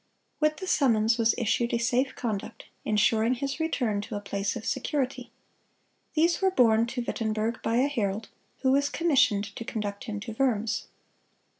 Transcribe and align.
With 0.39 0.57
the 0.57 0.65
summons 0.65 1.19
was 1.19 1.35
issued 1.37 1.75
a 1.75 1.77
safe 1.77 2.15
conduct, 2.15 2.65
insuring 2.83 3.35
his 3.35 3.59
return 3.59 4.01
to 4.01 4.15
a 4.15 4.19
place 4.19 4.55
of 4.55 4.65
security. 4.65 5.31
These 6.15 6.41
were 6.41 6.49
borne 6.49 6.87
to 6.87 7.03
Wittenberg 7.03 7.61
by 7.61 7.75
a 7.75 7.87
herald, 7.87 8.29
who 8.63 8.71
was 8.71 8.89
commissioned 8.89 9.55
to 9.55 9.63
conduct 9.63 10.05
him 10.05 10.19
to 10.21 10.35
Worms. 10.39 10.87